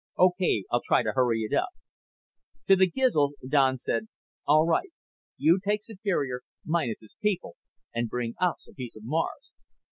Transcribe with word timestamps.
"Okay, 0.17 0.63
I'll 0.71 0.81
try 0.83 1.03
to 1.03 1.11
hurry 1.11 1.41
it 1.41 1.53
up." 1.55 1.69
To 2.67 2.75
the 2.75 2.89
Gizls 2.89 3.35
Don 3.47 3.77
said, 3.77 4.07
"All 4.47 4.65
right. 4.65 4.89
You 5.37 5.59
take 5.63 5.83
Superior, 5.83 6.41
minus 6.65 7.03
its 7.03 7.13
people, 7.21 7.55
and 7.93 8.09
bring 8.09 8.33
us 8.39 8.67
a 8.67 8.73
piece 8.73 8.95
of 8.95 9.03
Mars." 9.03 9.51